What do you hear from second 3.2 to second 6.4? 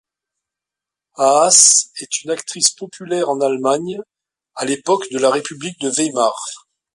en Allemagne à l'époque de la République de Weimar.